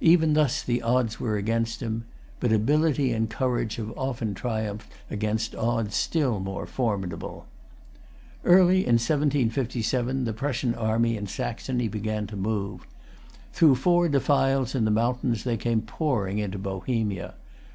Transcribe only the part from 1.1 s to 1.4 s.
were